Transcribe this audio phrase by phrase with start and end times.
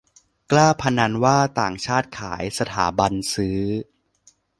[0.51, 3.59] กล้าพนันว่าต่างชาติขาย สถาบันซื้อ